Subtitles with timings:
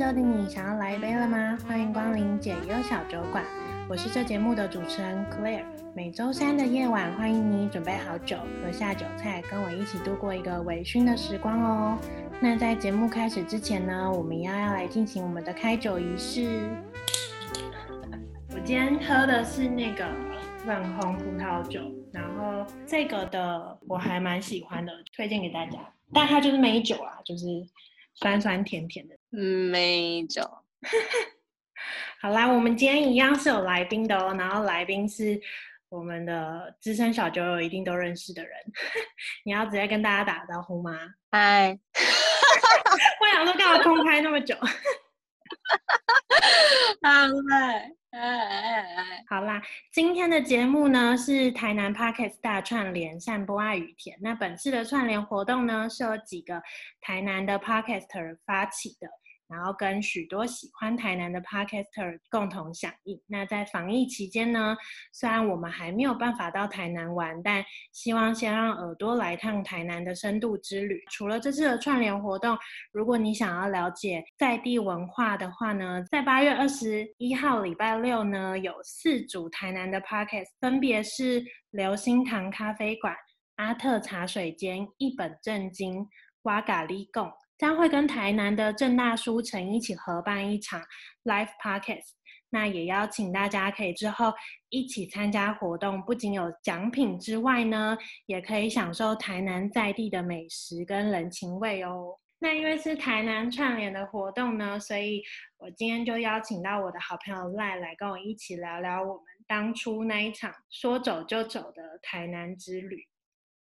[0.00, 1.58] 周的你想要来一杯了吗？
[1.68, 3.44] 欢迎光临解忧小酒馆，
[3.86, 5.66] 我是这节目的主持人 Claire。
[5.94, 11.98] 每周三的夜晚，欢迎你准备好酒，和下酒菜，跟我一起度过一个微醺的时光哦。
[12.40, 16.70] 那在节目开始之前呢，我们要要来进行我们的开酒仪式。
[18.54, 20.08] 我今天喝的是那个
[20.64, 21.78] 粉红葡萄酒，
[22.10, 25.78] 然后这个的我还蛮喜欢的，推荐给大家。
[26.10, 27.44] 但它就是美酒啦，就是
[28.14, 29.14] 酸酸甜甜的。
[29.32, 30.42] 嗯，美酒。
[32.20, 35.40] 好啦，我们今天一样是有来宾的哦，然后来宾是
[35.88, 38.52] 我们的资深小酒友，一定都认识的人。
[39.44, 40.96] 你要直接跟大家打招呼吗？
[41.30, 41.78] 嗨。
[43.20, 44.54] 我想说，干嘛公开那么久？
[47.02, 54.18] 好嘞，哎哎哎，好啦，今天的节目呢是台南 Parkes 大串联散播爱与田。
[54.20, 56.60] 那本次的串联活动呢是有几个
[57.00, 59.08] 台南的 Podcaster 发起的。
[59.50, 63.20] 然后跟许多喜欢台南的 Podcaster 共同响应。
[63.26, 64.76] 那在防疫期间呢，
[65.12, 71.02] 虽然我们还没有办法到台南玩，但希望先让耳朵来趟台南的深度之旅。
[71.10, 72.56] 除了这次的串联活动，
[72.92, 83.14] 如果你想要了解在地文化的话呢，在八月二十一号礼拜六呢，有四组台南的 Podcast，分别是流星堂咖啡馆、
[83.56, 86.06] 阿特茶水间、一本正经、
[86.42, 87.30] 哇嘎哩贡。
[87.60, 90.80] 将会跟台南的正大书城一起合办一场
[91.24, 92.12] Live Podcast，
[92.48, 94.32] 那也邀请大家可以之后
[94.70, 102.16] 一起参加活动，不仅有奖品之外呢，也可以享受台南在地的美食跟人情味哦。
[102.38, 105.22] 那因为是台南串联的活动呢，所以
[105.58, 113.06] 我今天就邀请到我的好朋友赖来跟我一起聊聊我们当初那一场说走就走的台南之旅。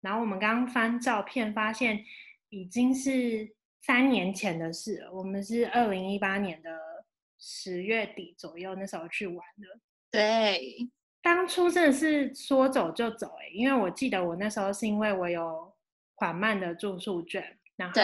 [0.00, 2.04] 然后我们刚刚翻照片发现，
[2.48, 3.54] 已经是。
[3.86, 6.70] 三年前的事了，我们是二零一八年的
[7.38, 9.78] 十月底左右，那时候去玩的。
[10.10, 10.88] 对，
[11.20, 15.70] 当初真的是说走就走哎、欸，因为我记得我那时候是因为我有
[16.14, 17.94] 缓慢的住宿券，然后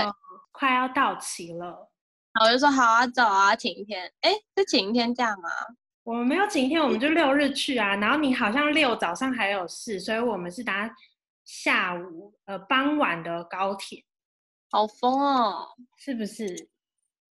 [0.52, 1.90] 快要到期了，
[2.34, 4.12] 然后我就说好啊，走啊，请一天。
[4.20, 5.48] 哎，是请一天假吗？
[6.02, 7.96] 我们没有请一天，我们就六日去啊。
[7.96, 10.94] 然后你好像六早上还有事，所以我们是搭
[11.44, 14.04] 下午呃傍晚的高铁。
[14.70, 16.68] 好疯哦，是不是？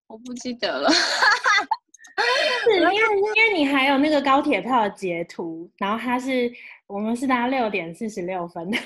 [0.07, 0.89] 我不记得了。
[0.89, 2.95] 是，因为
[3.35, 6.51] 因为你还有那个高铁票的截图，然后它是
[6.87, 8.77] 我们是搭六点四十六分的。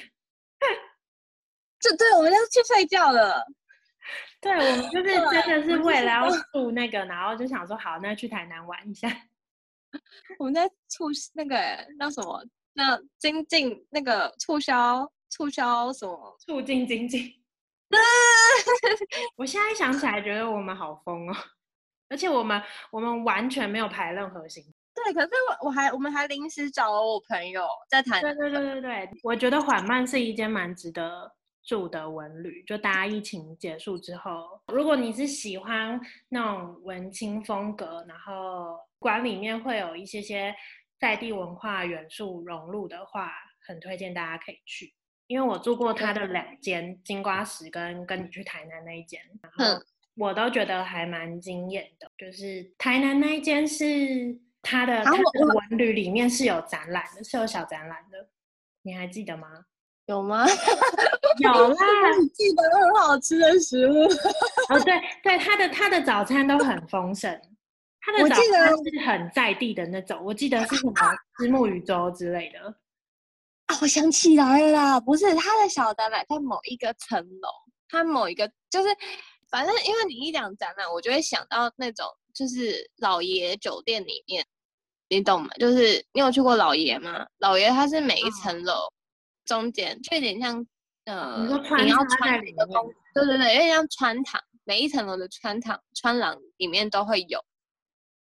[1.79, 3.45] 就对，我们要去睡觉了。
[4.41, 9.09] 对，我们就 是真的是为了要住那个，然后就想说好，那去台南玩一下。
[10.37, 11.55] 我们在促那个
[11.97, 12.43] 那什么，
[12.73, 17.38] 那经济那个促销促销什么，促进经济。
[19.35, 21.35] 我现在想起来，觉得我们好疯哦，
[22.09, 22.61] 而且我们
[22.91, 24.73] 我们完全没有排任何行程。
[24.93, 28.21] 对，可是我我还我们还临时找了我朋友在谈。
[28.21, 31.31] 对对对对对，我觉得缓慢是一间蛮值得
[31.63, 32.63] 住的文旅。
[32.63, 40.53] 就大家疫情结束之后，如果你是喜欢那种文青风格，然后馆里面会有一些些
[40.99, 43.31] 在地文化元素融入的话，
[43.65, 44.93] 很推荐大家可以去。
[45.29, 49.79] 因为我住过他的两间金瓜石跟跟你去台南那一间，然后
[50.15, 52.09] 我都觉得还蛮惊艳的。
[52.17, 53.85] 就是台南那一间是
[54.63, 58.27] 他的他的文旅里面是有展览的，是有小展览的，
[58.81, 59.65] 你还记得吗？
[60.07, 60.47] 有吗？
[61.37, 61.75] 有啦，
[62.19, 64.05] 你记得很好吃的食物。
[64.69, 67.39] 哦，对对，他的他的早餐都很丰盛，
[68.01, 70.93] 他的早餐是很在地的那种，我记得是什么
[71.37, 72.75] 虱目鱼粥之类的。
[73.69, 77.49] 啊，我想起来了啦，不是他的小展览在某一个层楼，
[77.87, 78.89] 他某一个就是，
[79.47, 84.43] 反正因为你一讲展览，我就会想到那种就是老爷酒店里面，
[85.07, 85.49] 你懂吗？
[85.59, 87.27] 就是你有去过老爷吗？
[87.37, 88.91] 老爷他是每一层楼
[89.45, 90.65] 中间、哦、就有点像
[91.05, 91.45] 呃，
[91.77, 97.39] 你，你要穿那个宫，对对对，有点像穿堂，每一层楼的穿堂穿廊里面都会有，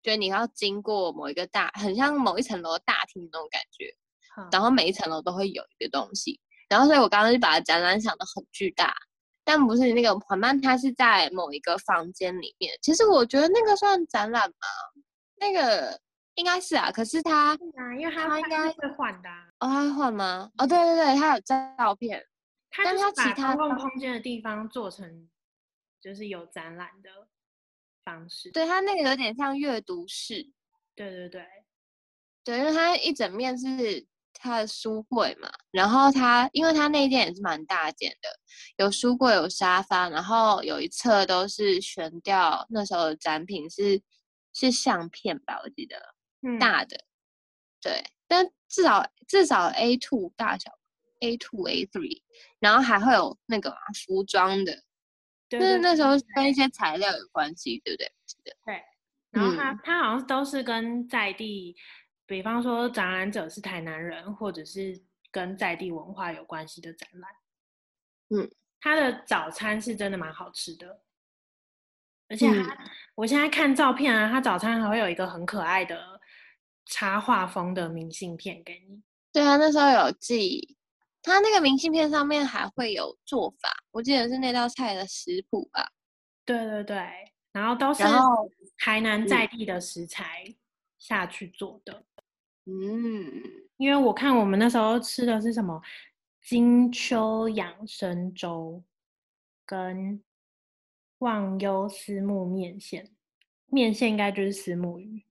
[0.03, 3.97] 就你要经过某一个大，很像某一层楼大厅那种感觉。
[4.53, 8.95] 然后每一层楼都会有一个东西，然后所以我刚刚就把展览想的很巨大，
[9.45, 12.73] 但不是那个缓慢，它是在某一个房间里面。
[12.81, 14.57] 其实我觉得那个算展览吗？
[15.37, 15.99] 那个
[16.35, 17.59] 应该是啊，可是它，啊，
[17.99, 19.29] 因为它应该会换的。
[19.59, 20.51] 哦，它会换吗？
[20.59, 22.23] 哦，对对对，它有照片，
[22.85, 25.29] 但它其他公共空间的地方做成
[26.01, 27.11] 就是有展览的
[28.05, 28.51] 方式。
[28.53, 30.49] 对，它那个有点像阅读室。
[30.95, 31.47] 对对对，
[32.45, 34.07] 对，因为它一整面是。
[34.33, 38.29] 他的书柜嘛，然后他因为他那间也是蛮大间的，
[38.77, 44.01] 有书柜有沙发，然后有一侧都是悬吊，那时候的展品是
[44.55, 45.97] 是相片吧，我记得，
[46.43, 47.05] 嗯、大的，
[47.83, 50.71] 对，但至少至少 A two 大小
[51.21, 52.23] ，A two A three，
[52.59, 54.83] 然后还会有那个服装的，
[55.49, 58.13] 就是那时候跟一些材料有关系，对不对？
[58.65, 58.83] 对，
[59.31, 61.77] 然后他、嗯、他好像都是跟在地。
[62.31, 64.97] 比方说，展览者是台南人，或者是
[65.33, 67.29] 跟在地文化有关系的展览。
[68.29, 68.49] 嗯，
[68.81, 71.03] 他的早餐是真的蛮好吃的，
[72.29, 76.21] 而且他、嗯、我现在看照片啊，他早餐还会有一个很可爱的
[76.87, 79.03] 插画风的明信片给你。
[79.33, 80.77] 对啊，那时候有寄，
[81.25, 85.91] 他那个明信片上面还会有做法，我记得是那道菜的食谱吧。
[86.45, 86.97] 对对对，
[87.51, 88.05] 然后都是
[88.79, 90.45] 台南在地的食材
[90.97, 92.05] 下去做的。
[92.67, 93.43] 嗯，
[93.79, 95.81] 因为我看我们那时候吃的是什么
[96.43, 98.83] 金秋养生粥，
[99.67, 100.23] 跟
[101.19, 103.11] 忘忧思慕面线，
[103.67, 105.25] 面线应该就是思慕鱼，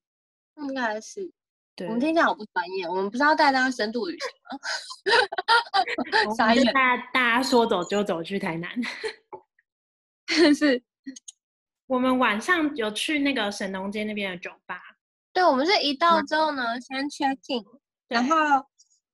[0.58, 1.32] 应该是。
[1.76, 6.36] 对，我们听起来好不专业，我们不是要带大家深度旅行吗？
[6.36, 8.70] 傻眼，大家大家说走就走去台南，
[10.54, 10.84] 是。
[11.88, 14.89] 我们晚上有去那个神农街那边的酒吧。
[15.32, 17.64] 对，我们是一到之后呢，嗯、先 check in，
[18.08, 18.36] 然后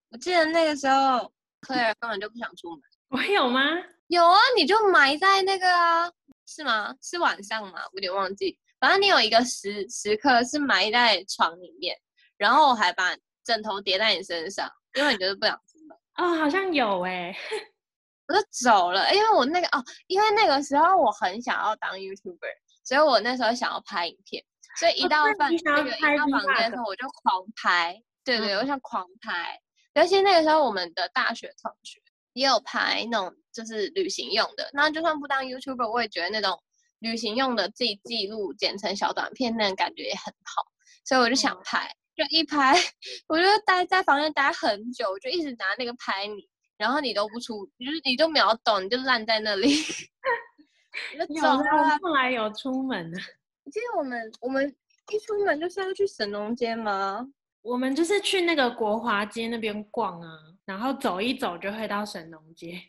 [0.10, 1.32] 我记得那个时候
[1.62, 2.82] ，Claire 根本就不想出门。
[3.10, 3.62] 我有吗？
[4.08, 6.12] 有啊，你就埋在那个啊，
[6.48, 6.96] 是吗？
[7.02, 7.80] 是晚上吗？
[7.92, 8.58] 我有点忘记。
[8.80, 11.98] 反正你有一个时时刻是埋在床里面，
[12.38, 15.98] 然后我还把枕头叠在你身上，因为你就是不想出门。
[16.16, 17.36] 哦，好像有哎、欸，
[18.28, 22.54] 我就走了，因为我那个哦，因为那个时候我很想要当 YouTuber，
[22.84, 24.44] 所以我那时候想要拍影片。
[24.78, 29.60] 所以一到饭、哦、那个一到房间的时候，我就狂拍，对对，我想狂拍。
[29.94, 32.02] 尤其那个时候，我们的大学同学
[32.34, 34.70] 也有拍那种就是旅行用的。
[34.74, 36.62] 那就算不当 YouTuber，我也觉得那种
[37.00, 40.66] 旅行用的自己记录剪成小短片，那种感觉也很好。
[41.06, 42.76] 所以我就想拍，就一拍，
[43.30, 49.70] 我就待在房间待很久，我就一直拿那个拍你，然后你都不出，就是你都没有动，你就烂在那里。
[51.30, 53.20] 有啊，后来有出门的。
[53.66, 54.74] 你记得我们我们
[55.12, 57.28] 一出门就是要去神农街吗？
[57.64, 60.30] 我们就是去那个国华街那边逛啊，
[60.66, 62.80] 然后走一走就会到神农街。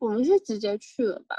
[0.00, 1.36] 我们是直接去了吧？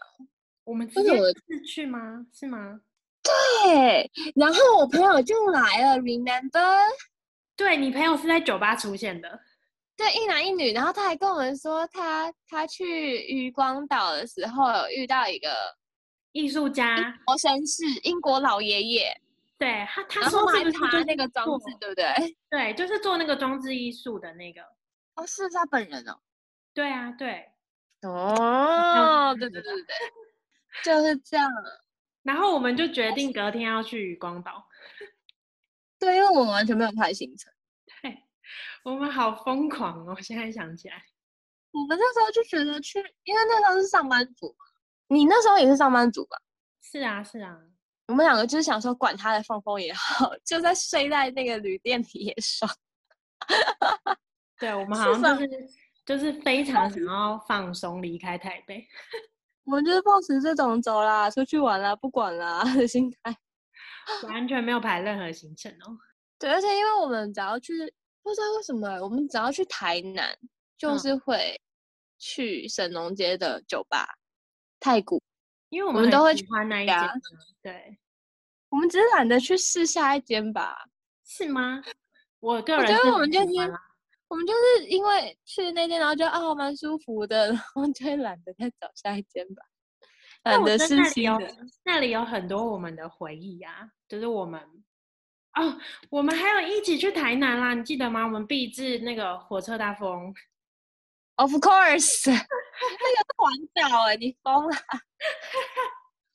[0.64, 1.10] 我们直接
[1.46, 2.26] 是去吗？
[2.34, 2.80] 是吗？
[3.22, 4.10] 对。
[4.34, 6.78] 然后我朋友就来了，Remember？
[7.58, 9.42] 对，你朋友是在酒吧出现的。
[9.98, 10.72] 对，一男一女。
[10.72, 15.50] 然后他还跟我们说他，他他去渔光岛的时候有遇到一个。
[16.34, 19.22] 艺术家，英国绅士，英国老爷爷，
[19.58, 22.06] 对他，他说是不是就那个装置，对不对？
[22.50, 24.62] 对，就是做那个装置艺术的那个。
[25.16, 26.20] 哦，是他本人哦。
[26.74, 27.50] 对啊，对。
[28.02, 29.96] 哦，对对对对，
[30.84, 31.50] 就是这样。
[32.24, 34.68] 然后我们就决定隔天要去渔光岛。
[36.00, 37.54] 对，因为我们完全没有排行程。
[38.02, 38.18] 对，
[38.84, 40.18] 我们好疯狂哦！
[40.20, 41.04] 现在想起来，
[41.72, 44.54] 我们那时候就觉得去，因为那时候是上班族。
[45.14, 46.38] 你那时候也是上班族吧？
[46.82, 47.58] 是啊，是啊。
[48.08, 52.70] 我们两个就是想说，管他的放风也好， 就在睡在那个旅店里也爽。
[54.60, 55.70] 对，我 们好像就是
[56.06, 58.86] 就是非常想要放松，离开台北。
[59.64, 63.34] 我们就是抱持这种走啦，出去玩啦，不管啦的心态，
[64.28, 65.98] 完全没有排任何行程哦。
[66.38, 67.72] 对，而且因为我们只要去，
[68.22, 70.38] 不知道为什么，我们只要去台南，
[70.78, 71.58] 就是会
[72.20, 74.06] 去神农街的酒吧。
[74.84, 75.24] 太古，
[75.70, 76.98] 因为我们都会喜欢那一间。
[77.62, 77.98] 对，
[78.68, 80.78] 我们只是懒得去试下一间吧？
[81.26, 81.82] 是吗？
[82.42, 83.48] 我个人觉得我们就是，
[84.28, 89.64] 我们就是因为去那间，然后觉得啊蛮舒服的，然后就会懒得再找下一间吧。
[90.44, 91.56] 懒得试新的。
[91.86, 94.60] 那里有很多我们的回忆啊，就是我们
[95.54, 98.26] 哦，我们还有一起去台南啦，你记得吗？
[98.26, 100.36] 我们毕制那个火车大富翁。
[101.36, 104.76] Of course， 那个是环岛哎，你疯了！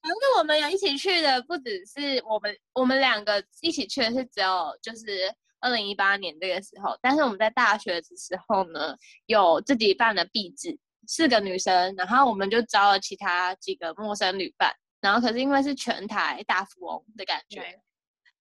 [0.01, 10.77] 反正我们有一起去的，不只是我们，我们两个一起去的是只有就是二零一八年这个时候，但是我们在大学的时候呢，有自己办了壁纸，
[11.07, 17.61] 四个女生，然后我们就招了其他几个陌生旅伴，然后可是因为是全台大富翁的感觉，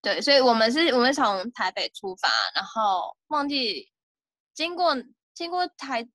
[0.01, 3.91] 对，对，所以我们是我们从台北出发，然后忘记
[4.55, 4.95] 经过
[5.35, 6.07] 经过台。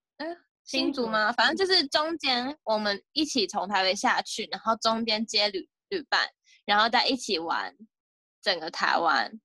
[0.64, 1.32] 新竹吗？
[1.32, 6.28] 反正就是中间我们一起从台北下去，然后中间接旅旅伴，
[6.64, 7.74] 然后再一起玩
[8.40, 9.40] 整个台湾，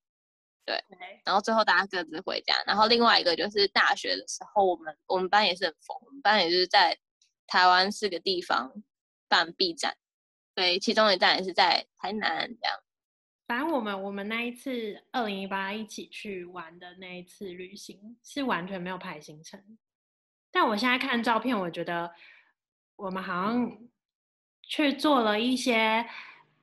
[0.66, 0.84] 对，
[1.26, 2.56] 然后最后大家各自回家。
[2.66, 6.98] 然后另外一个就是大学的时候，我们我们班也是很疯，我们班也就是在
[7.48, 8.72] 台湾四个地方
[9.28, 9.96] 办 B 站，
[10.54, 12.78] 对，其中一站也是在台南这样。
[13.48, 19.78] 反正我们我们那一次二零一八一起去玩的那一次旅行是完全没有排行程，
[20.60, 22.12] 但我现在看照片，我觉得
[22.96, 23.72] 我们好像
[24.64, 26.04] 去做了一些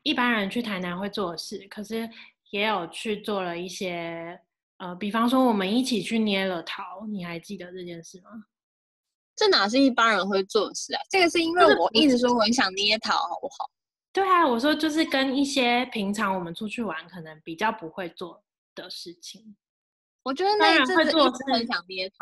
[0.03, 2.11] 一般人去台南会做的事，可是
[2.51, 4.37] 也有去做了一些
[4.79, 8.31] 呃，比方说我们一起去捏了桃，你还记得这件事吗？
[9.37, 11.01] 这哪是一般人会做的事啊？
[11.09, 13.71] 这个是因为我一直说我很想捏桃，好不好？
[14.13, 18.43] 对啊，我说就是跟一些平常我们出去玩可能比较不会做
[18.75, 19.55] 的事情。
[20.25, 22.17] 我觉得那一阵会做是很想捏陶。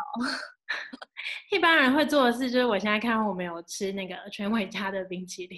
[1.51, 5.57] 一般人会做的事就是我现在看我们有吃那个全伟家的冰淇淋，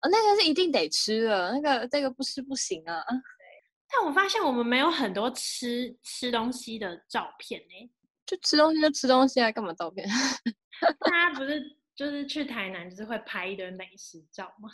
[0.00, 3.02] 哦，那个是一定得吃的，那个这个不吃不行啊。
[3.92, 7.90] 但我发现我们没有很多吃吃东西的照片呢，
[8.24, 10.06] 就吃东西就吃东西啊，干嘛照片？
[11.00, 14.70] 大家不是就是去台南就是会拍一堆美食照吗？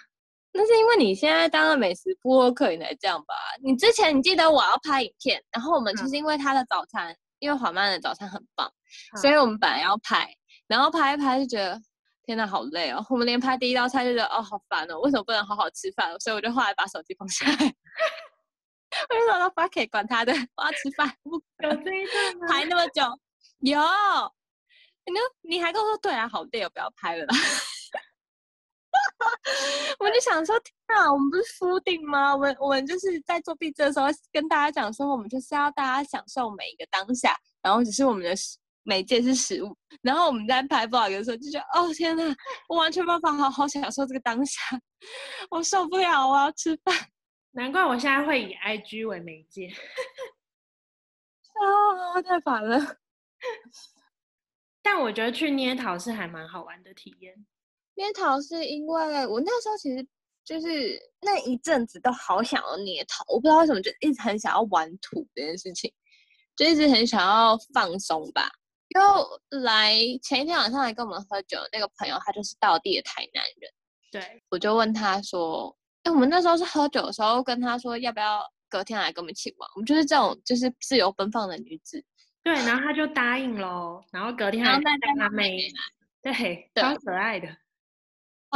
[0.57, 3.35] 那是因为你现在当了美食部落客，你才这样吧？
[3.63, 8.67] 你之前你记得我要拍影片，然后我们就是因为他的早餐，嗯、因为缓慢的早餐很棒，
[9.15, 10.29] 嗯、所以我们本来要拍，
[10.67, 11.81] 然后拍一拍就觉得
[12.25, 13.05] 天哪，好累哦！
[13.11, 16.19] 我们连拍第一道菜就觉得哦，好烦哦，为什么不能好好吃饭？
[16.19, 17.53] 所以我就后来把手机放下来，
[19.09, 21.15] 我就说发给管他的，我要吃饭。
[21.25, 22.47] 有这一段吗？
[22.51, 23.03] 拍那么久，
[23.61, 23.81] 有，
[25.05, 27.35] 你你还跟我说对啊，好累哦，不要拍了啦。
[29.99, 32.35] 我就想说，天啊，我们不是夫定吗？
[32.35, 38.35] 我们我们就是在做毕制的时候跟大家讲说，我们就是要大家享受每一个当下，然后只是我们的
[38.83, 42.23] 媒介是食物，然后我们在拍 vlog 的时候就觉得，哦天哪，
[42.69, 44.61] 我完全没办法好好享受这个当下，
[45.51, 46.95] 我受不了，我要吃饭。
[47.53, 49.69] 难怪我现在会以 IG 为媒介，
[51.57, 52.99] 啊，太烦了。
[54.83, 57.47] 但我觉得去捏陶是还蛮好玩的体验。
[57.97, 60.07] 捏陶是因为我那时候其实
[60.45, 65.93] 就是那一阵子都好想要捏陶，我不知道为什么就一直很想要玩土这件事情，
[66.55, 68.49] 就一直很想要放松吧。
[68.91, 73.71] 就来前一天晚上来跟我们喝酒的那个朋友，他就是道地的台南人。
[74.13, 79.69] 对，我就问他说：“哎，我们那时候是喝酒的时候，跟他说要不要隔天来跟我们一起玩？
[79.75, 82.03] 我们就是这种就是自由奔放的女子。”
[82.45, 85.69] 对，然后他就答应喽，然后隔天还带他妹，
[86.23, 87.49] 对，超可爱的。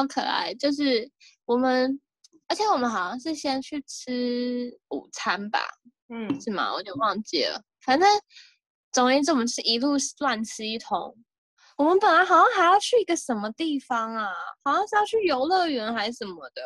[0.00, 1.10] 好可爱，就是
[1.44, 2.00] 我们，
[2.48, 5.60] 而且我们好像是先去吃午餐吧，
[6.08, 6.72] 嗯，是吗？
[6.72, 7.62] 我有点忘记了。
[7.84, 8.08] 反正
[8.92, 11.14] 总而言之，我们是一路乱吃一通。
[11.76, 14.30] 我们本来好像还要去一个什么地方啊，
[14.64, 16.62] 好像是要去游乐园还是什么的。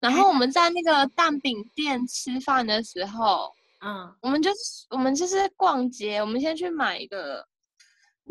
[0.00, 7.46] 然后我们在那个蛋饼店吃饭的时候，嗯，我们就是我们就是逛街，我们先去买一个。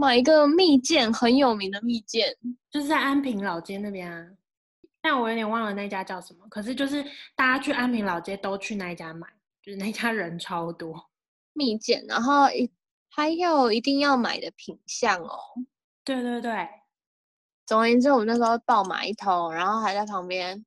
[0.01, 2.35] 买一个蜜饯，很有名的蜜饯，
[2.71, 4.27] 就是在安平老街那边啊。
[4.99, 6.47] 但我有点忘了那家叫什么。
[6.49, 7.05] 可是就是
[7.35, 9.27] 大家去安平老街都去那一家买，
[9.61, 11.07] 就是那家人超多。
[11.53, 12.67] 蜜饯，然后一
[13.09, 15.37] 还有一定要买的品相哦。
[16.03, 16.67] 对对对。
[17.67, 20.65] 总而言之，我们那时候爆买一桶，然后还在旁边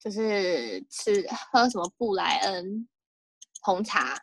[0.00, 2.88] 就是吃喝什么布莱恩
[3.60, 4.20] 红茶，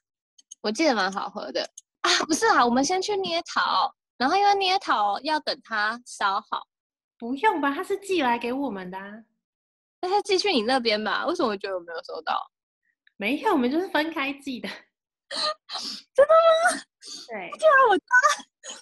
[0.60, 1.70] 我记得蛮好喝的
[2.02, 2.12] 啊。
[2.26, 3.96] 不是啊，我们先去捏陶。
[4.18, 6.68] 然后因为捏陶要等它烧好，
[7.18, 7.72] 不用吧？
[7.72, 9.24] 它是寄来给我们的，啊，
[10.02, 11.26] 那他寄去你那边吧？
[11.28, 12.40] 为什么我觉得我没有收到？
[13.16, 14.68] 没有，我们就是分开寄的。
[16.14, 16.82] 真的吗？
[17.28, 17.52] 对。
[17.60, 18.06] 竟然我家，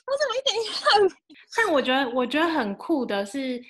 [0.06, 1.18] 我怎么一点印象？
[1.58, 3.64] 但我觉得我觉得很酷的是，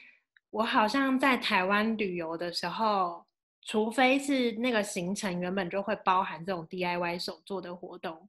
[0.49, 3.25] 我好像在台湾旅游的时候，
[3.63, 8.27] 除非是那个行程原本就会包含这种 DIY 手做的活动，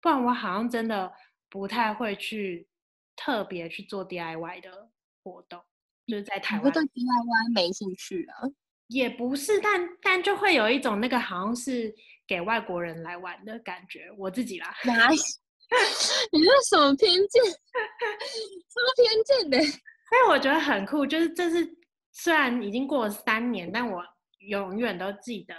[0.00, 1.12] 不然我好像真的
[1.48, 2.68] 不太会去。
[3.16, 4.90] 特别去做 DIY 的
[5.24, 5.60] 活动，
[6.06, 6.64] 就是在台湾。
[6.66, 8.48] 我对 DIY 没兴趣啊。
[8.88, 11.92] 也不是，但但就会有一种那个好像是
[12.24, 14.08] 给外国人来玩的感觉。
[14.16, 15.08] 我自己啦，哪？
[16.30, 17.42] 你是什么偏见？
[17.50, 19.58] 什么偏见呢？
[20.06, 21.68] 所以我觉得很酷，就是这是
[22.12, 24.04] 虽然已经过了三年，但我
[24.38, 25.56] 永远都记得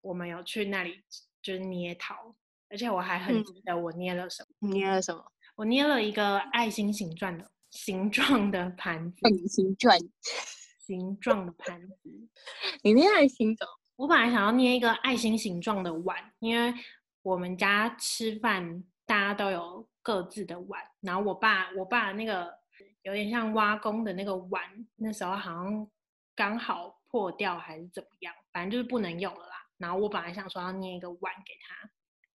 [0.00, 1.04] 我们有去那里
[1.42, 2.34] 就是捏陶，
[2.70, 4.48] 而且我还很记得我捏了什么。
[4.66, 5.22] 嗯、捏了什么？
[5.56, 9.96] 我捏了一个爱心形状的形状的盘子，爱心形状
[10.80, 11.96] 形状的盘子。
[12.82, 13.64] 你捏爱心的？
[13.94, 16.74] 我本来想要捏一个爱心形状的碗，因为
[17.22, 22.52] 我们家吃饭大家都有各自的碗，然后我爸我爸那个
[23.02, 24.60] 有点像挖工的那个碗，
[24.96, 25.88] 那时候好像
[26.34, 29.54] 刚好破掉还是怎么样，反正就是不能用了啦。
[29.78, 31.88] 然后我本来想说要捏一个碗给他。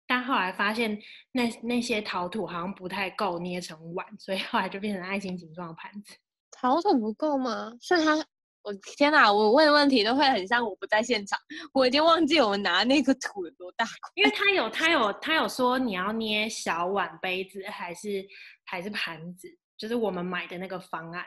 [0.09, 0.99] 但后来发现
[1.31, 6.17] 那那些陶土好像不太够捏成碗，所以后来就变成爱心形状的盘子。
[6.51, 7.73] 陶土不够吗？
[7.81, 8.17] 所以它，
[8.63, 9.33] 我天哪！
[9.33, 11.39] 我问问题都会很像我不在现场，
[11.73, 13.87] 我已经忘记我们拿那个土有多大。
[14.15, 18.27] 因为他有他有他有说你要捏小碗杯子还是
[18.65, 19.47] 还是盘子，
[19.77, 21.25] 就是我们买的那个方案。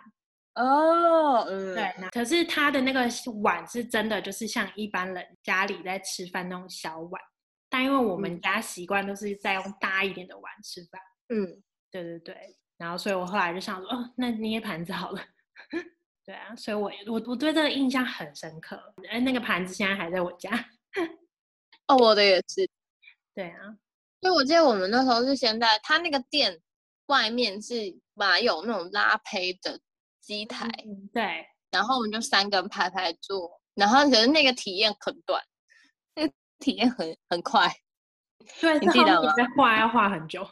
[0.55, 1.93] 哦，嗯，对。
[2.11, 3.07] 可是他的那个
[3.41, 7.21] 碗是真的，就是像一般人家里在吃饭那种小碗，
[7.71, 11.01] 但因为我们家习惯都是在用大一点的碗吃饭。
[11.29, 12.57] 嗯，对对对。
[12.77, 15.21] 然后，所以我后来就想说，哦，那捏盘子好了。
[16.25, 18.93] 对啊，所以我我我对这个印象很深刻。
[19.09, 20.51] 哎，那个盘子现在还在我家。
[21.87, 22.69] 哦，我的也是。
[23.33, 23.77] 对啊，
[24.19, 26.59] 所以我记得我们那时候是先在他那个店
[27.05, 29.79] 外面是买有那种拉胚的
[30.19, 31.45] 机台，嗯，对。
[31.71, 35.50] 然后我们就三个人排排坐，然后可是那个体验很短，那个
[36.61, 37.67] 体验很很快。
[38.61, 39.33] 对，你记得吗？
[39.35, 40.49] 在画要画很久。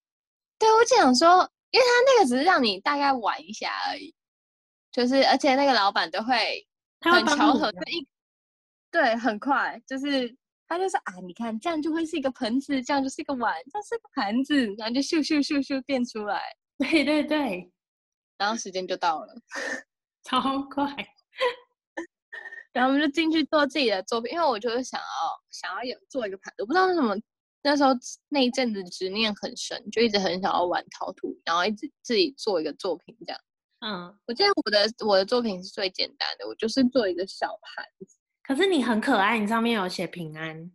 [0.58, 1.50] 对，我就想说。
[1.72, 4.14] 因为他那个只是让你大概玩一下而已，
[4.90, 6.36] 就是而且那个老板都会
[7.00, 8.06] 很巧合，就一
[8.90, 10.36] 对很快，就是
[10.68, 16.42] 他就说啊，你看这样就会是一个盆子，这样就是一个碗，这是个盘子，然后就咻咻咻咻变出来，
[16.76, 17.72] 对对对，
[18.36, 19.34] 然后时间就到了，
[20.24, 20.94] 超快，
[22.72, 25.06] 然后我们就进去做自己的作品，因为我就是想要
[25.50, 27.14] 想要有做一个盘子，我不知道为什么。
[27.64, 27.90] 那时候
[28.28, 33.40] 那一阵子执念很深，就一直很想要玩陶土，然后一直自己做一个作品这样。
[33.78, 38.18] 嗯，我记得我的我的作品是最简单的，我就是做一个小盘子。
[38.42, 40.72] 可是你很可爱，你上面有写平安。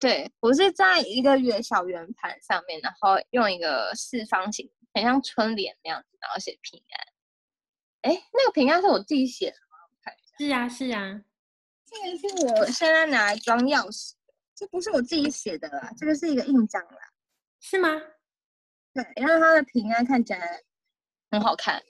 [0.00, 8.10] 对，我是在一个圆小圆盘上面，然后用一个四方形，很像春联那样子，然后写平安。
[8.10, 9.56] 哎，那个平安是我自己写的。
[10.38, 11.22] 是啊，是啊。
[11.84, 14.12] 这个是我现在拿来装钥匙。
[14.54, 16.98] 这不是我自己写的啦，这个是一个印章啦，
[17.60, 17.88] 是吗？
[18.94, 20.62] 对，然后它的平安看起来
[21.30, 21.82] 很好看。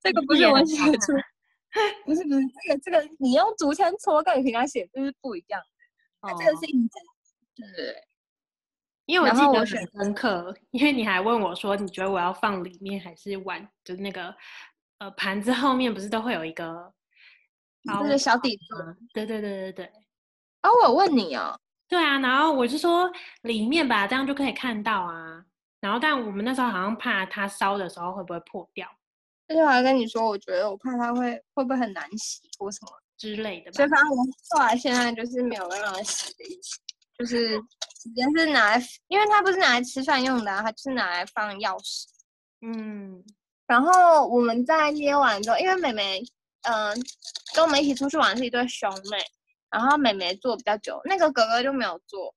[0.00, 1.12] 这个不是我写出，
[2.06, 6.28] 不是不是，这个这个你用竹签戳跟你平常写就是不一样的。
[6.28, 7.02] 哦，这个是印章，
[7.54, 8.04] 对。
[9.04, 13.66] 因为我记得很深刻，因为你还问我说，你觉得我要放里面还是碗？
[13.84, 14.34] 就是那个
[14.98, 16.92] 呃盘子后面不是都会有一个，
[18.00, 18.78] 就是小底座。
[19.12, 19.92] 对对对对对。
[20.62, 21.58] 哦，我有问你哦。
[21.88, 23.10] 对啊，然后我就说
[23.42, 25.44] 里面吧，这样就可以看到啊。
[25.80, 28.88] 然后，但我们那时候好像怕它烧的时候会不会破掉。
[29.46, 33.76] 而且我还跟你说，我觉得我怕它会会不会很难洗或什么之类的吧。
[33.76, 34.16] 所以反正我
[34.50, 36.78] 后来现在就是没有让它洗的意思，
[37.16, 37.58] 就是
[38.02, 42.06] 直接是拿来，因为它不是拿来吃饭用的啊，它是拿来放钥匙。
[42.60, 43.24] 嗯。
[43.68, 46.20] 然后我们在捏完之后，因为妹妹
[46.62, 46.94] 嗯、呃、
[47.54, 49.18] 跟我们一起出去玩是一对兄妹。
[49.70, 52.34] 然后妹妹坐比较久，那个哥哥就没有坐，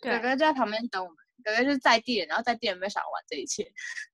[0.00, 1.16] 哥哥就在旁边等我们。
[1.44, 3.70] 哥哥就是在地人，然后在地人没有想玩这一切。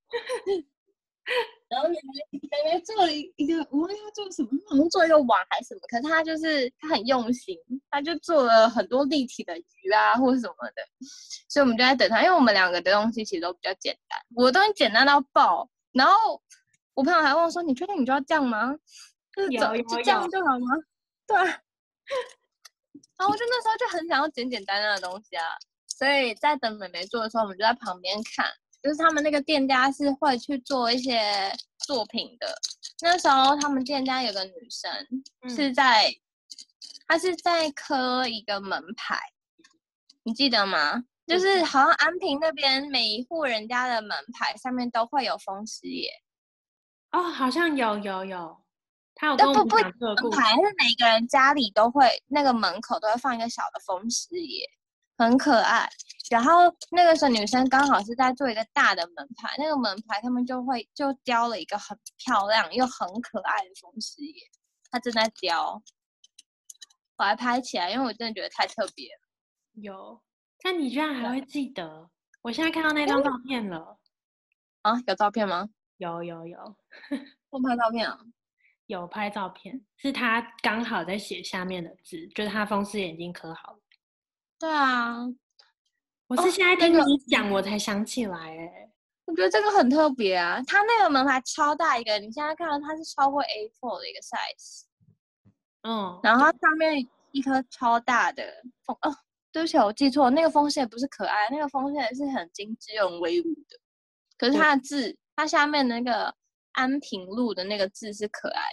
[1.69, 5.81] 然后妹妹妹妹做了一一个，我忘记做什么，好像做一个碗还是什么。
[5.87, 7.57] 可是他就是他很用心，
[7.89, 10.83] 他就做了很多立体的鱼啊或者什么的。
[11.47, 15.69] 所以我们就在等他，因为我们两个的东西其实都比较简单，我的东西简单到爆。
[15.93, 16.41] 然后
[16.97, 18.75] 我朋友还问我说：“你确定你就要这样吗？
[19.35, 20.75] 就是走就这样就好吗？”
[21.27, 21.37] 对。
[21.37, 21.59] 然
[23.19, 25.45] 后我就那时候就很想要简简单单的东西啊，
[25.87, 28.47] 所以在等妹妹做的时候，我们就在旁边看。
[28.81, 31.55] 就是他们那个店家是会去做一些
[31.85, 32.47] 作品的。
[33.01, 34.91] 那时候他们店家有个女生
[35.55, 36.15] 是在，嗯、
[37.07, 39.19] 她是在刻一个门牌，
[40.23, 41.03] 你记得吗？
[41.27, 46.09] 就是好像安平那边每一户人家的门牌上面都会有风师爷。
[47.11, 48.57] 哦，好像有有有。
[49.19, 49.83] 他有都不不门
[50.31, 54.63] 牌，是每个人家里都会那个门口都会放一个小的风狮爷，
[55.17, 55.89] 很可爱。
[56.29, 64.35] 然后那个时候女生刚好是在做一个大的门牌，那个门牌他们就会就雕了一个很漂亮又很可爱的风狮爷，
[64.91, 65.81] 他正在雕，
[67.17, 69.81] 我还拍起来，因为我真的觉得太特别了。
[69.81, 70.21] 有，
[70.61, 72.07] 但你居然还会记得？
[72.43, 73.97] 我现在看到那张照片了。
[74.83, 75.67] 啊，有照片吗？
[75.97, 76.75] 有有有，
[77.49, 78.19] 我拍 照片啊。
[78.87, 83.79] 有拍照片，是他刚好在写下面的字，就是他风湿眼睛可好了。
[84.57, 85.17] 对啊，
[86.27, 88.89] 我是现在听你讲，我才想起来，哎，
[89.25, 90.61] 我觉得这个很特别啊。
[90.65, 94.83] 他那个门牌超大一个，你现在看到它是超过 A4 的一个 size。
[95.81, 99.13] 嗯，然后它上面一颗超大的风，哦，
[99.51, 103.77] 对不起，我记错，那个风狮也不是可爱，那个风狮也是很精致又很威武的。
[104.37, 106.35] 可是它的字，它下面那个。
[106.73, 108.69] 安平路的那个字是可爱，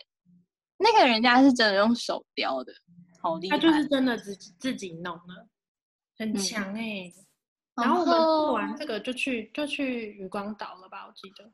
[0.76, 2.70] 那个人家是真的用手雕的，
[3.22, 3.56] 好厉害。
[3.56, 5.48] 他就是真的自己自己弄的。
[6.18, 7.14] 很强哎、欸。
[7.76, 11.06] 嗯、然后我们做完这个就去就去渔光岛了吧？
[11.06, 11.50] 我记得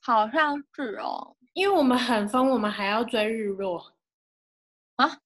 [0.00, 3.94] 好像是哦，因为我们很疯，我们还要追日落
[4.96, 5.18] 啊！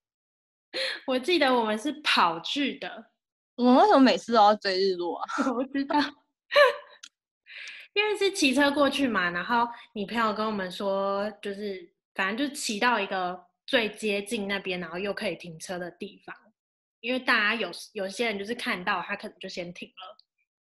[1.08, 3.06] 我记得我们是跑去的。
[3.54, 5.26] 我们为什么每次都要追日落啊？
[5.56, 5.98] 我不知道，
[7.96, 9.30] 因为是骑车过去嘛。
[9.30, 16.36] 然后你朋友跟我们说，就是反正就骑到一个最接近那边，然后又可以停车的地方。
[17.00, 20.16] 因为大家有有些人就是看到他可能就先停了，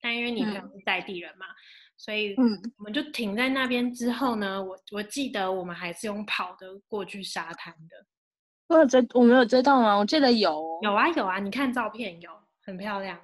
[0.02, 1.56] 但因为你朋友是在地人嘛，嗯、
[1.96, 8.06] 所以我们就停在那边之后呢，我我记得我们还是用跑的过去沙滩的。
[8.68, 9.96] 我有追，我没有追到吗？
[9.96, 12.32] 我记得有，有啊有啊，你看照片有。
[12.66, 13.20] 很漂亮，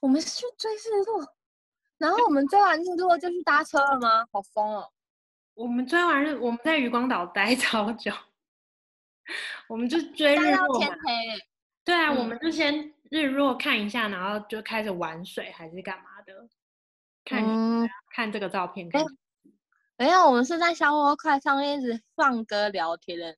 [0.00, 1.33] 我们是去追日落，
[1.98, 4.26] 然后我们追完日落就去搭车了吗？
[4.32, 4.90] 好疯哦！
[5.54, 8.12] 我们追完日，我们在渔光岛待超久，
[9.68, 10.88] 我们就追日落嘛。
[11.84, 16.48] 对啊，嗯、我们就先日落看一下，然后就开始玩水还是干嘛的？
[17.24, 18.88] 看、嗯、看这个照片。
[18.90, 19.04] 看
[19.96, 23.36] 等一下，我们是在小火块上面一直放歌聊天的。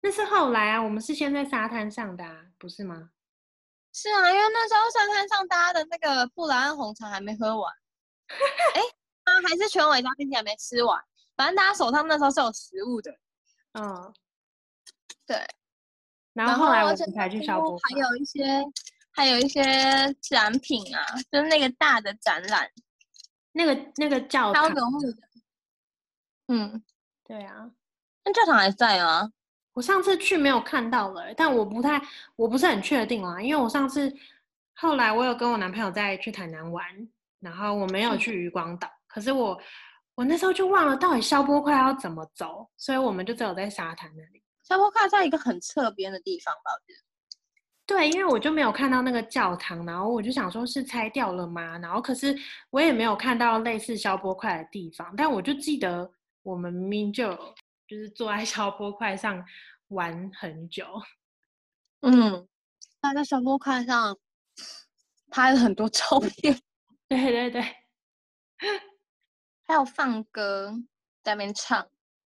[0.00, 3.10] 那是后来啊，我们是先在沙滩上的、啊，不是吗？
[3.92, 7.72] 是啊，因为那时候沙滩上搭的那个布莱恩红茶还没喝完，
[8.74, 8.86] 哎、欸，
[9.24, 11.02] 啊，还是全伟嘉冰淇淋还没吃完，
[11.36, 13.10] 反正大家手上那时候是有食物的，
[13.72, 14.12] 嗯，
[15.26, 15.46] 对，
[16.32, 18.64] 然后后来我们才去烧锅，还有一些
[19.10, 19.62] 还有一些
[20.20, 22.70] 展品啊，就是那个大的展览，
[23.52, 24.70] 那个那个教堂，
[26.48, 26.82] 嗯，
[27.24, 27.70] 对啊，
[28.24, 29.32] 那教堂还在吗？
[29.74, 31.98] 我上次去没有看到了，但我不太，
[32.36, 34.14] 我不是很确定啦，因为我上次
[34.74, 36.84] 后来我有跟我男朋友再去台南玩，
[37.42, 39.60] 然后我没有去渔光岛，可是我
[40.14, 44.42] 我那时候就忘了到底消波块要怎么走，所以我们就只有在沙滩那里。
[44.62, 46.70] 消波块在一个很侧边的地方吧？
[46.72, 47.02] 我觉得。
[47.84, 51.76] 对，因为我就没有看到那个教堂，然后我就想说是拆掉了吗？
[51.78, 52.34] 然后可是
[52.70, 56.10] 我也没有看到类似消波块的地方，但我就记得
[56.42, 57.36] 我们明明就。
[57.88, 59.44] 就是坐在消波块上
[59.88, 60.86] 玩很久，
[62.00, 62.48] 嗯，
[63.02, 64.16] 他在消波块上
[65.30, 66.58] 拍了很多照片，
[67.16, 67.62] 对对对，
[69.66, 70.72] 还有放歌
[71.22, 71.86] 在那边唱，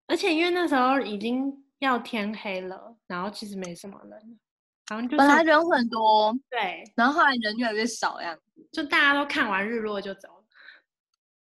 [0.07, 4.39] 而且因为那时候已经要天黑了，然后其实没什么人，
[4.87, 10.45] 好像就本来人很多，对，然后后来人越来越少样子，就大家都看完日落就走了，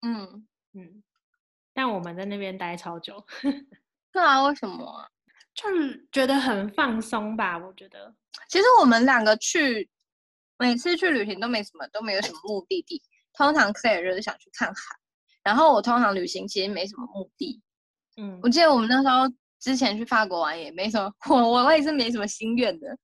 [0.02, 1.04] 嗯嗯，
[1.74, 3.26] 但我们在那边待超久。
[4.12, 5.10] 对啊，为什么啊？
[5.54, 7.58] 就是觉得很放松吧。
[7.58, 8.13] 我觉得，
[8.50, 9.89] 其实我们两个去，
[10.58, 13.02] 每次去旅行都没什么，都没有什么目的地。
[13.38, 14.95] 通常 Claire 就是想去看海，
[15.43, 17.62] 然后我通常旅行其实没什么目的。
[18.17, 19.24] 嗯，我记得我们那时候
[19.60, 22.98] 之前去法国玩也没什么， 我我也是没什么心愿的。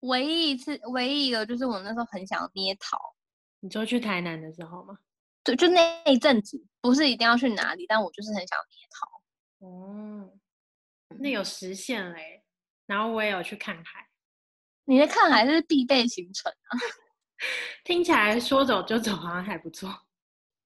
[0.00, 2.98] 唯一一次，唯一一个就是我那时候很想捏桃。
[3.60, 4.98] 你说去台南的时候吗？
[5.42, 9.66] 对，就那一阵子，不是一定要去哪里，但我就是很想捏桃。
[9.66, 10.30] 哦，
[11.18, 12.44] 那有实现嘞，
[12.86, 14.06] 然后我也有去看海。
[14.84, 16.78] 你的看海是必备行程啊？
[17.84, 19.88] 听起来说走就走，好像还不错。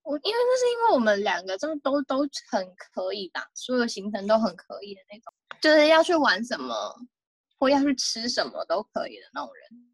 [0.03, 6.75] 我因为那是因为我们两个真的都都很可以吧，所有行程都很可以的那种，就是要去玩什么
[7.57, 9.93] 或要去吃什么都可以的那种人。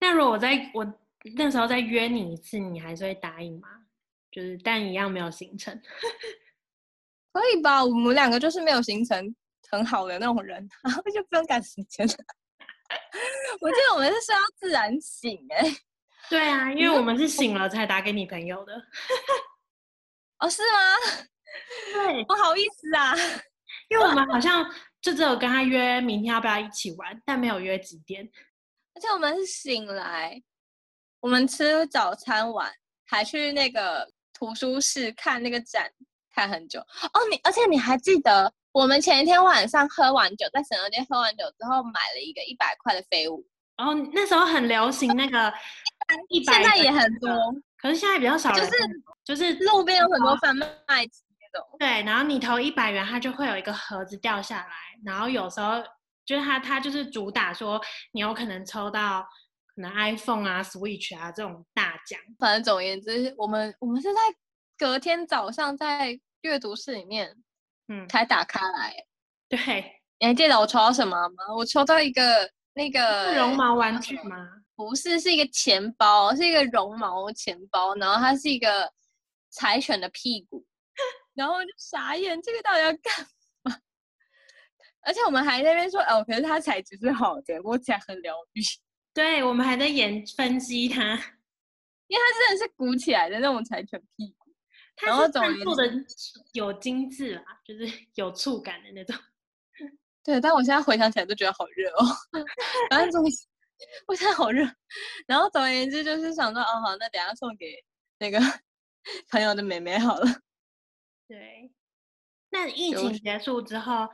[0.00, 0.86] 那如果我在我
[1.34, 3.68] 那时候再约你一次，你还是会答应吗？
[4.30, 5.80] 就是但一样没有行程。
[7.32, 7.84] 可以吧？
[7.84, 9.34] 我们两个就是没有行程
[9.68, 12.06] 很好的那种人，然 后就不用赶时间。
[13.60, 15.76] 我记得我们是睡到自然醒哎、欸。
[16.30, 18.72] 对啊，因为我们是醒了才打给你朋友的。
[20.40, 20.78] 哦，是吗？
[21.92, 23.14] 对，不好意思啊，
[23.88, 24.64] 因为我们好像
[25.00, 28.28] 就只有跟他约明天要不要一起玩，但没有约几点。
[28.94, 30.42] 而且我们是醒来，
[31.20, 32.72] 我们吃早餐完，
[33.06, 35.90] 还去那个图书室看那个展。
[36.36, 45.54] 看很久哦，你而且你还记得我们前一天晚上喝完酒，在神乐街喝完酒之后买了一个一百块的飞舞，然后那时候很流行那个
[46.28, 47.30] 一百，现在也很多，
[47.78, 48.72] 可是现在比较少了，就是
[49.24, 51.78] 就是路边有很多贩卖机那种。
[51.78, 55.82] 对，然后你投一百元，它就会有一个盒子掉下来，然后有时候
[56.24, 57.80] 就是它它就是主打说
[58.12, 59.26] 你有可能抽到
[59.74, 62.18] 可能 iPhone 啊、Switch 啊这种大奖。
[62.38, 64.20] 反正总而言之，我们我们是在。
[64.76, 67.32] 隔天早上在阅读室里面，
[67.86, 68.92] 嗯，才打开来。
[69.48, 71.54] 对，你还记得我抽到什么吗？
[71.56, 74.48] 我抽到一个那个绒毛玩具吗？
[74.76, 78.92] 不是，是一个钱包，是一个绒毛钱包，然后它是一个
[79.50, 80.64] 柴犬的屁股，
[81.34, 83.26] 然后就傻眼，这个到底要干
[83.62, 83.76] 嘛？
[85.02, 88.62] 而且我们还在那边说，哦，可是它材质是好的，摸起来很疗愈。
[89.14, 91.18] 对，我们还在研分析它。
[92.06, 94.52] 因为它真的是鼓起来的那种柴犬屁股，
[95.02, 95.90] 然后总做的
[96.52, 99.16] 有精致啦，就是有触感的那种。
[100.22, 102.04] 对，但我现在回想起来都觉得好热哦。
[102.90, 103.24] 反正总，
[104.06, 104.64] 我现在好热。
[105.26, 107.74] 然后总而言之，就是想说，哦好，那等下送给
[108.18, 108.38] 那个
[109.30, 110.26] 朋友的妹妹好了。
[111.28, 111.72] 对。
[112.50, 114.08] 那疫情结束之后，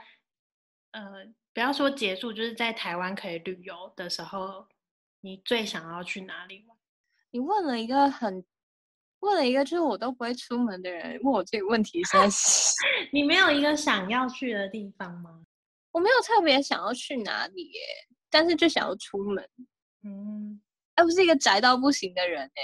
[0.93, 4.67] 呃，不要说结束，就是在台湾可以旅游的时候，
[5.21, 6.79] 你最想要去哪里玩？
[7.33, 8.45] 你问了一个很，
[9.21, 12.75] 问了一个就是我都不会出门的人问我这个问题，真是。
[13.13, 15.45] 你没有一个想要去的地方吗？
[15.93, 17.81] 我没有特别想要去哪里耶，
[18.31, 19.49] 但是就想要出门。
[20.05, 20.61] 嗯，
[20.95, 22.63] 哎，不是一个宅到不行的人哎。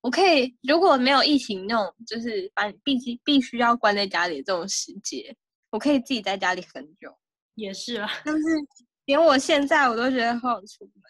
[0.00, 5.34] 我可以，如果没有疫情那种，就是把你必须必须要关在家里这种时节，
[5.70, 7.16] 我可以自己在家里很久。
[7.54, 8.42] 也是啊，但是
[9.06, 11.02] 连我现在我都觉得好想出门，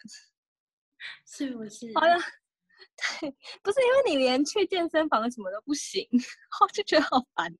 [1.27, 1.91] 是不是？
[1.95, 2.17] 好像，
[3.19, 6.07] 对，不是因为你连去健身房什么都不行，
[6.61, 7.53] 我就觉得好烦。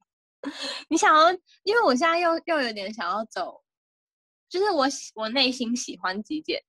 [0.88, 1.32] 你想要，
[1.64, 3.62] 因为我现在又又有点想要走，
[4.50, 6.62] 就是我我内心喜欢极简。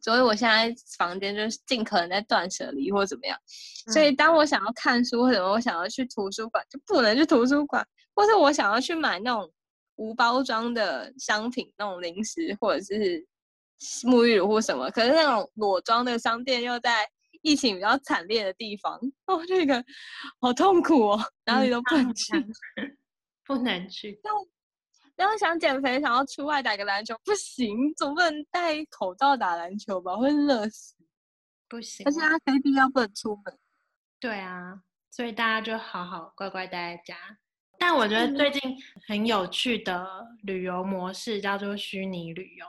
[0.00, 3.36] 所以我现在房间就是尽可能在断舍离或怎么样，
[3.86, 9.52] 嗯、所以当我想要看书或者我想要去图书馆，就不能去图书馆，或是我想要去买那种
[9.96, 13.24] 无包装的商品，那种零食或者是
[14.04, 17.08] 沐浴乳或什么，可是那种裸装的商店又在
[17.42, 19.84] 疫情比较惨烈的地方，哦，这个
[20.40, 22.96] 好痛苦哦，哪里都不能去，嗯、
[23.44, 24.20] 不能去。
[25.14, 30.16] 然后想减肥，想要出外打个篮球，不行，总不能戴口罩打篮球吧？
[30.16, 30.96] 会热死，
[31.68, 32.04] 不行。
[32.06, 33.58] 而且他非必要不能出门。
[34.18, 37.16] 对啊，所以大家就好好乖乖待在家。
[37.78, 38.60] 但我觉得最近
[39.06, 42.66] 很有趣的旅游模式叫做虚拟旅游，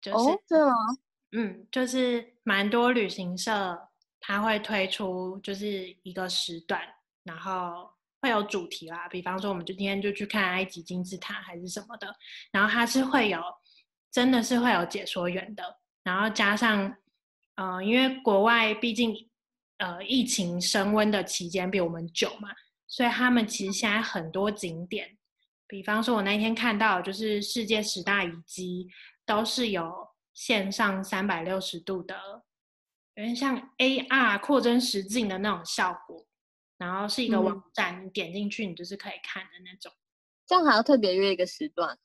[0.00, 0.74] 就是、哦、对吗？
[1.32, 3.88] 嗯，就是蛮多旅行社
[4.20, 6.80] 他会推出就是一个时段，
[7.24, 7.90] 然后。
[8.22, 12.14] 会有主题啦，比方说，我们就今天就去看埃及金字塔还是什么的，
[12.52, 13.42] 然后它是会有，
[14.12, 16.96] 真的是会有解说员的，然后加上，
[17.56, 19.12] 呃，因为国外毕竟，
[19.78, 22.48] 呃，疫情升温的期间比我们久嘛，
[22.86, 25.18] 所以他们其实现在很多景点，
[25.66, 28.88] 比方说，我那天看到就是世界十大遗迹，
[29.26, 32.16] 都是有线上三百六十度的，
[33.16, 36.24] 有点像 AR 扩增实境的那种效果。
[36.86, 39.92] 然后是一个网站，嗯、你点进去，你就是可以看的那种。
[40.46, 41.98] 这样还要特别约一个时段？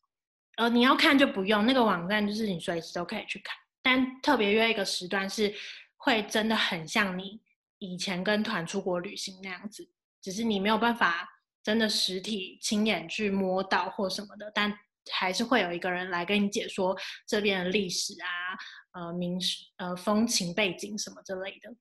[0.58, 3.56] 呃，你要看就不用，那个网站就是你随时都可以去看。
[3.82, 5.54] 但特别约一个时段是
[5.98, 7.40] 会真的很像你
[7.80, 9.88] 以前跟团出国旅行那样子，
[10.22, 11.28] 只是你没有办法
[11.63, 14.74] 真的实体亲眼去摸到或什么的，但
[15.12, 18.28] 还是会有一个人来跟你解说这边的历史啊、
[19.06, 21.74] 呃民史、呃风情背景什么之类的。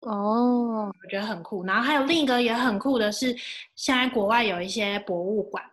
[0.00, 1.64] 哦，我觉得很酷。
[1.64, 3.36] 然后还有另一个也很酷的是，
[3.74, 5.64] 现在国外有一些博物馆，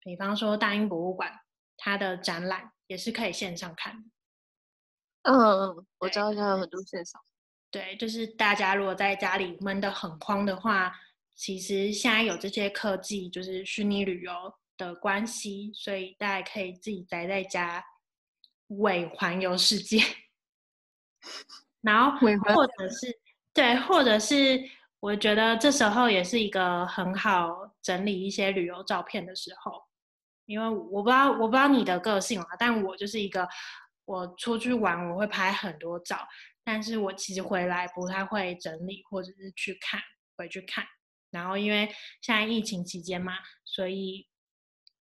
[0.00, 1.30] 比方说大英博物馆，
[1.76, 4.10] 它的展览也是可以线上看。
[5.22, 7.20] 嗯嗯，我知道现在有很多线上。
[7.70, 10.90] 对，就是大家如果在家里闷得很慌的话，
[11.34, 14.32] 其实现在有这些科技，就是虚拟旅游
[14.78, 17.84] 的关系，所以大家可以自己宅在家，
[18.68, 19.98] 伪环游世界。
[21.82, 23.20] 然后或者是。
[23.54, 24.62] 对，或者是
[25.00, 27.48] 我觉得这时候也是一个很好
[27.82, 29.82] 整理一些旅游照片的时候，
[30.46, 33.48] 因为我不知道我不知道你的个性啊，但我就是一个
[34.04, 36.26] 我出去玩我会拍很多照，
[36.64, 40.00] 但是我其实回来不太会整理或者是去看
[40.36, 40.84] 回去看，
[41.30, 41.86] 然后因为
[42.20, 43.34] 现在疫情期间嘛，
[43.64, 44.26] 所以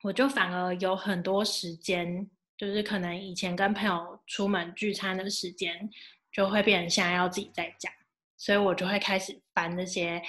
[0.03, 5.90] 我就反而有很多时间，就是可能以前跟朋友出门聚餐的时间，
[6.33, 7.90] 就会变成现在要自己在家。
[8.38, 10.22] 所以我就会开始翻那些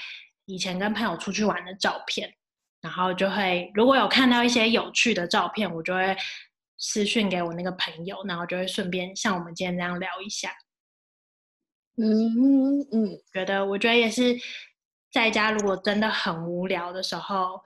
[0.45, 2.33] 以前跟朋友出去玩的照片，
[2.81, 6.17] 然后就会如果有看到一些有趣的照片，我就会
[6.79, 10.51] 私讯给我那个朋友，然后就会顺便像我们今天这样聊一下。
[11.97, 14.35] 嗯嗯，觉得我觉得也是
[15.11, 17.61] 在家如果真的很无聊的时候，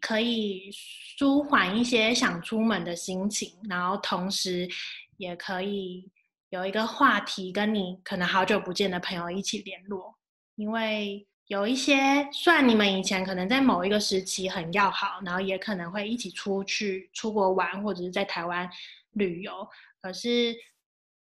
[0.00, 4.68] 可以舒缓一些想出门的心情，然后同时
[5.16, 6.08] 也可以。
[6.50, 10.16] 有一个话题跟你可能好久不见的朋友一起联络，
[10.54, 18.68] 因为有一些算你们以前可能在某一个时期很要好，然后也可能会一起出去出国玩或者是在台湾
[19.12, 19.68] 旅游，
[20.00, 20.56] 可是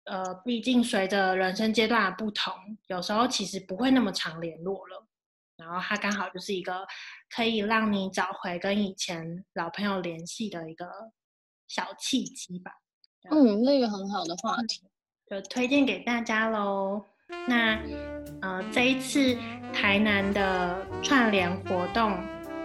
[0.06, 2.54] 呃，毕竟随着人生阶段的不同，
[2.88, 5.08] 有时候其实不会那么常联络了。
[5.56, 6.86] 然后它刚好就是一个
[7.30, 10.86] 可以让你找回跟以前老朋友联系的一个
[11.68, 12.72] 小契机吧。
[13.30, 14.82] 嗯，那个很好的话题。
[15.30, 17.02] 就推荐给大家喽。
[17.48, 17.80] 那
[18.42, 19.38] 呃，这一次
[19.74, 22.18] 台南的串联活动，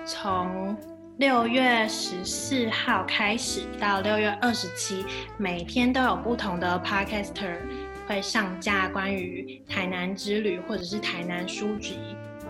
[0.04, 0.76] 从
[1.18, 5.04] 六月十四号开始到六月二十七，
[5.36, 7.58] 每天都有不同的 Podcaster
[8.06, 11.98] 会上架关于台南之旅，或者是台南书籍，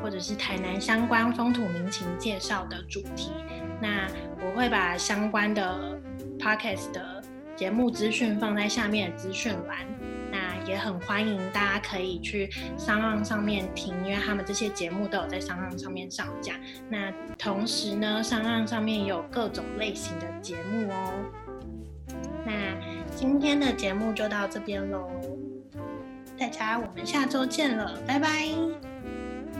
[0.02, 3.30] 或者是台南相关风土民情介绍的主题。
[3.80, 4.08] 那
[4.44, 6.00] 我会把相关的
[6.38, 7.17] Podcast 的
[7.58, 9.78] 节目资讯放在下面的资讯栏。
[10.30, 16.54] 那也很欢迎大家可以去 SoundOn 上面听，因为他们这些节目都有在 SoundOn 上面上架。
[16.88, 21.12] 那同时呢，SoundOn 上面也有各种类型的节目哦。
[22.44, 22.52] 那
[23.16, 25.10] 今天的节目就到这边喽。
[26.38, 28.28] 大家，我们下周见了，拜拜，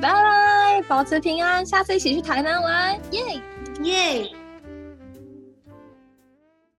[0.00, 3.40] 拜拜，保持平安，下次一起去台南玩，耶
[3.82, 4.47] 耶。